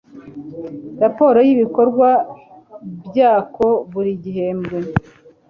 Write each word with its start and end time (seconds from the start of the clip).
raporo 1.03 1.37
y'ibikorwa 1.47 2.09
byako 3.11 3.67
buri 3.91 4.11
gihembwe 4.23 4.77